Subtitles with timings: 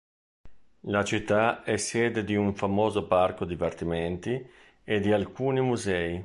[0.85, 4.43] La città è sede di un famoso parco divertimenti
[4.83, 6.19] e di alcuni musei.